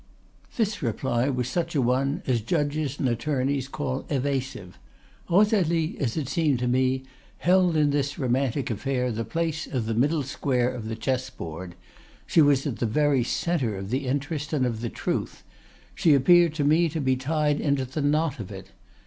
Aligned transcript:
"This 0.57 0.81
reply 0.81 1.29
was 1.29 1.47
such 1.47 1.75
an 1.75 1.85
one 1.85 2.23
as 2.25 2.41
judges 2.41 2.97
and 2.97 3.07
attorneys 3.07 3.67
call 3.67 4.03
evasive. 4.09 4.79
Rosalie, 5.29 5.95
as 5.99 6.17
it 6.17 6.27
seemed 6.27 6.57
to 6.57 6.67
me, 6.67 7.03
held 7.37 7.77
in 7.77 7.91
this 7.91 8.17
romantic 8.17 8.71
affair 8.71 9.11
the 9.11 9.23
place 9.23 9.67
of 9.67 9.85
the 9.85 9.93
middle 9.93 10.23
square 10.23 10.71
of 10.73 10.87
the 10.87 10.95
chess 10.95 11.29
board: 11.29 11.75
she 12.25 12.41
was 12.41 12.65
at 12.65 12.77
the 12.79 12.87
very 12.87 13.23
centre 13.23 13.77
of 13.77 13.91
the 13.91 14.07
interest 14.07 14.53
and 14.53 14.65
of 14.65 14.81
the 14.81 14.89
truth; 14.89 15.43
she 15.93 16.15
appeared 16.15 16.55
to 16.55 16.63
me 16.63 16.89
to 16.89 16.99
be 16.99 17.15
tied 17.15 17.61
into 17.61 17.85
the 17.85 18.01
knot 18.01 18.39
of 18.39 18.49
it. 18.51 18.71